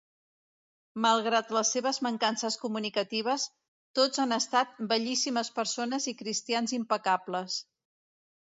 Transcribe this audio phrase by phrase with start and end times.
[1.05, 3.45] Malgrat les seves mancances comunicatives,
[4.01, 7.63] tots han estat bellíssimes persones i cristians impecables.